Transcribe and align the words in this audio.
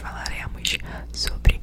falaremos 0.00 0.78
sobre 1.12 1.57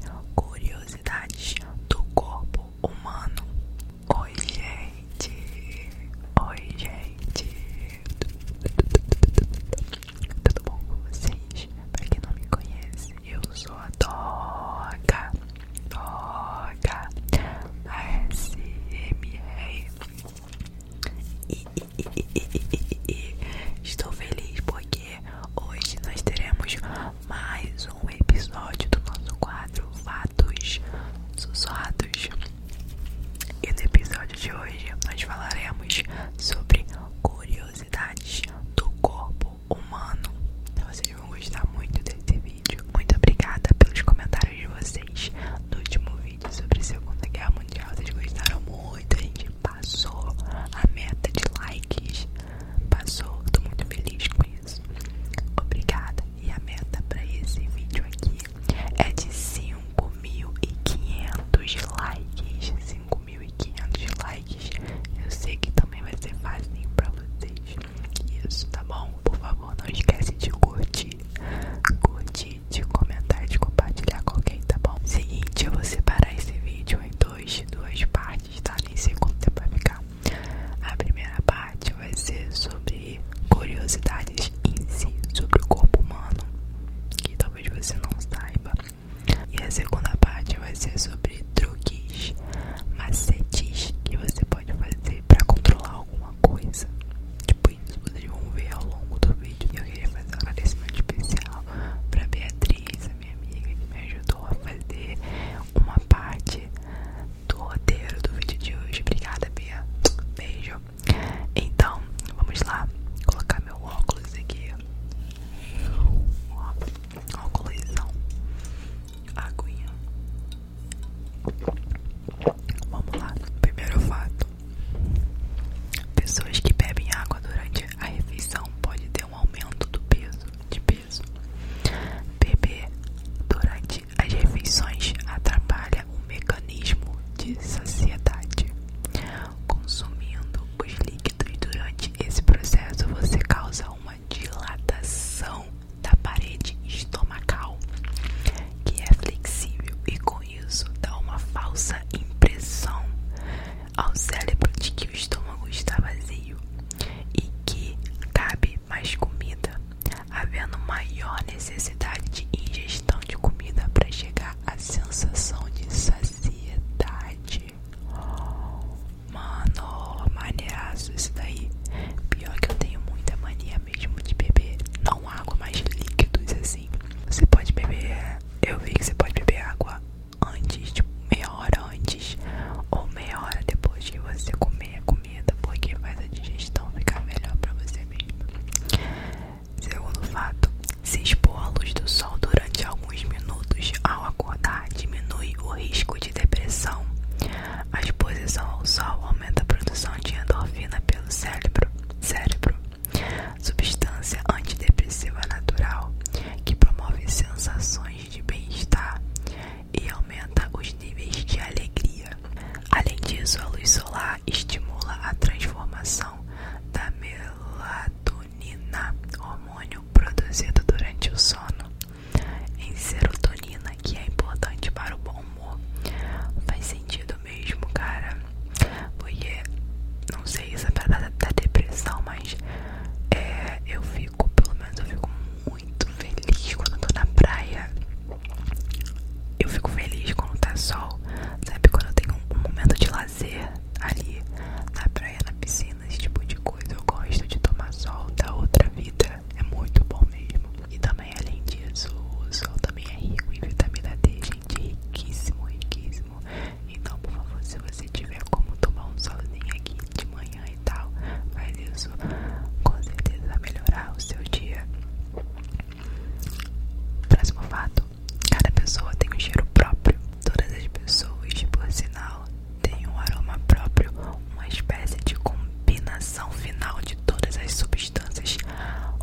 substâncias 277.72 278.58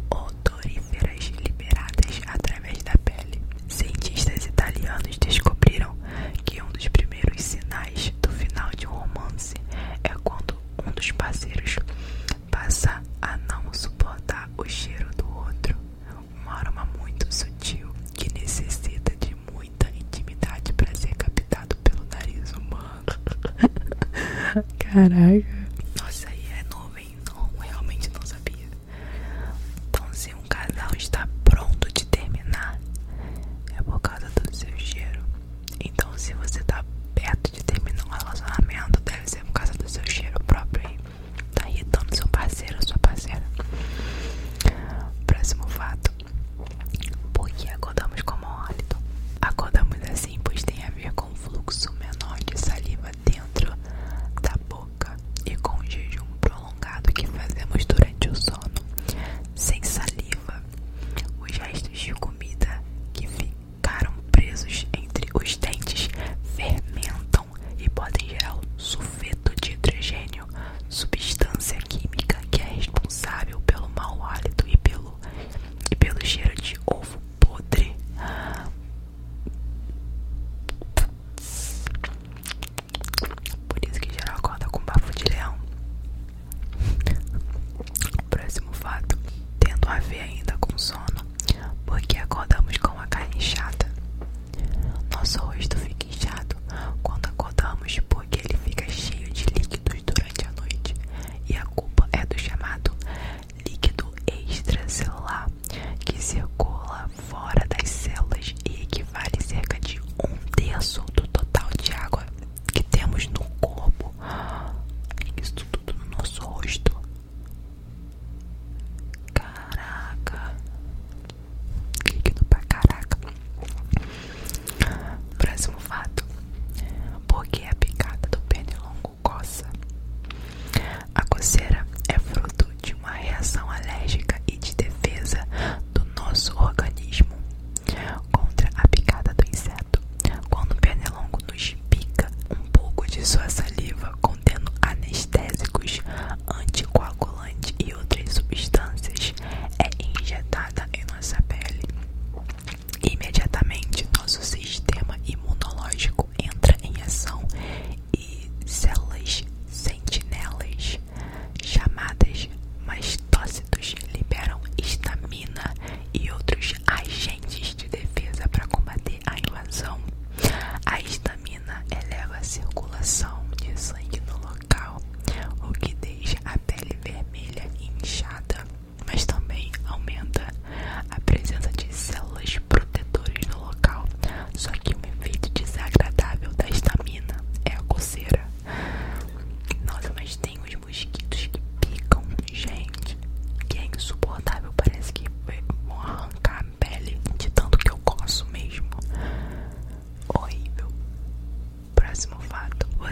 odoríferas 0.09 1.31
liberadas 1.43 2.21
através 2.27 2.81
da 2.83 2.93
pele. 3.03 3.41
Cientistas 3.67 4.45
italianos 4.45 5.17
descobriram 5.17 5.95
que 6.45 6.61
um 6.61 6.69
dos 6.71 6.87
primeiros 6.89 7.41
sinais 7.41 8.13
do 8.21 8.29
final 8.29 8.69
de 8.77 8.87
um 8.87 8.91
romance 8.91 9.55
é 10.03 10.09
quando 10.23 10.55
um 10.85 10.91
dos 10.91 11.11
parceiros 11.11 11.77
passa 12.51 13.01
a 13.21 13.37
não 13.37 13.73
suportar 13.73 14.49
o 14.57 14.63
cheiro 14.65 15.09
do 15.17 15.27
outro, 15.35 15.75
uma 16.41 16.53
aroma 16.59 16.87
muito 16.99 17.33
sutil 17.33 17.89
que 18.13 18.31
necessita 18.33 19.15
de 19.17 19.35
muita 19.51 19.89
intimidade 19.89 20.71
para 20.73 20.93
ser 20.95 21.15
captado 21.15 21.75
pelo 21.77 22.05
nariz 22.11 22.51
humano. 22.53 23.03
Caraca, 24.79 25.45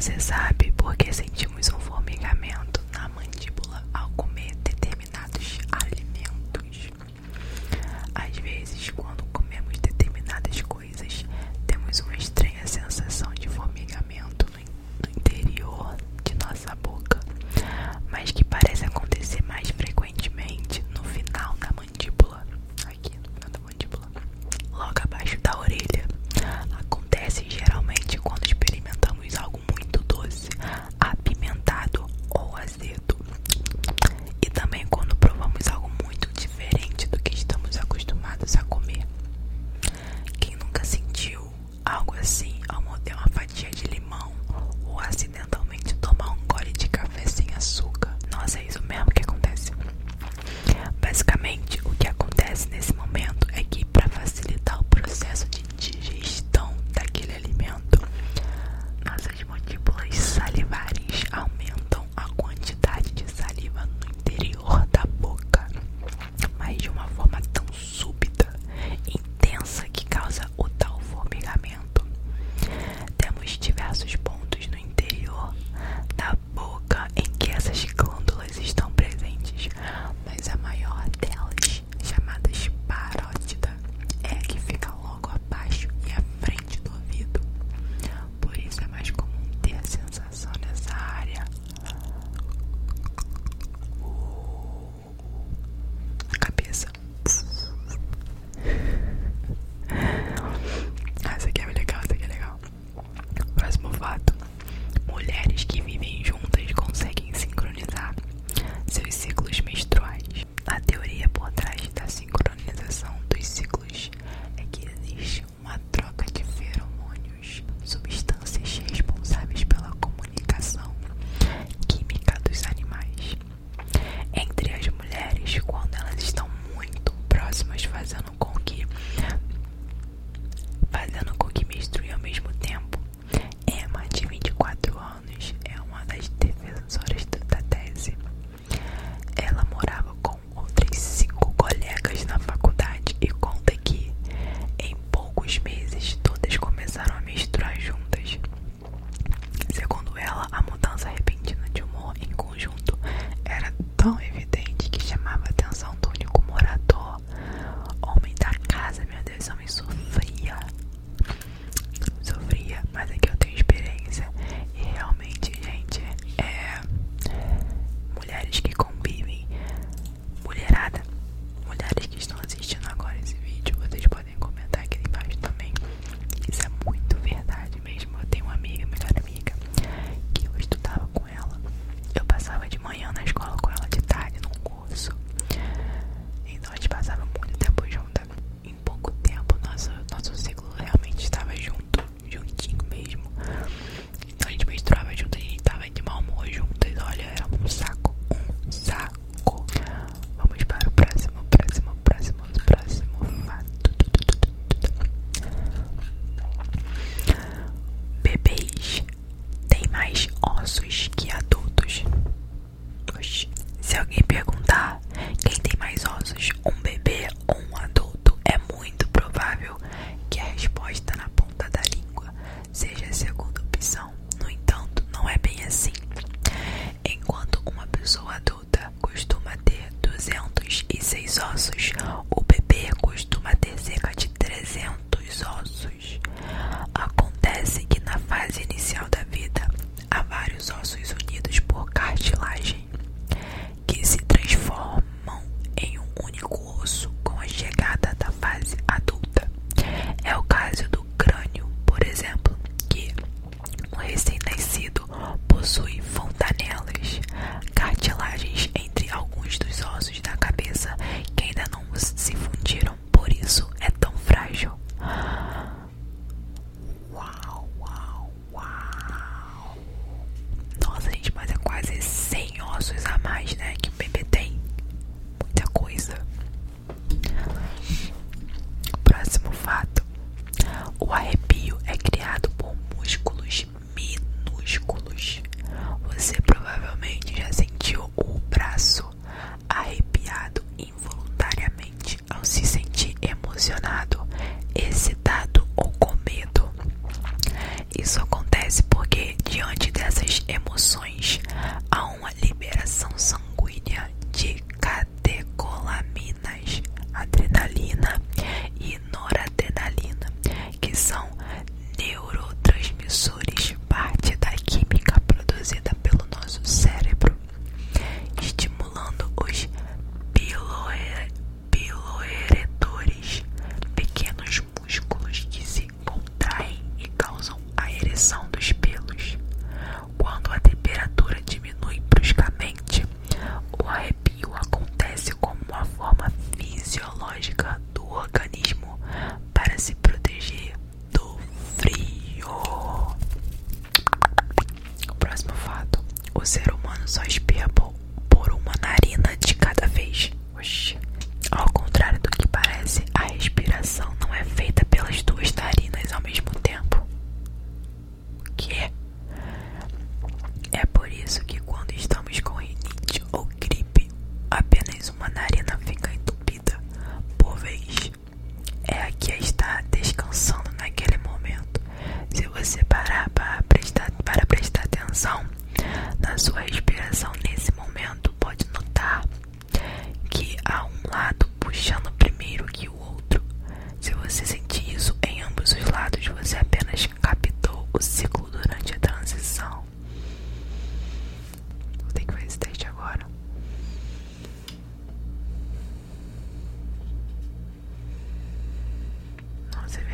Você 0.01 0.19
sabe 0.19 0.71
por 0.71 0.95
que 0.97 1.11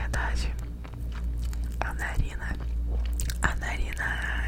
передачи. 0.07 0.53
Анарина. 1.79 2.49
Анарина 3.41 4.46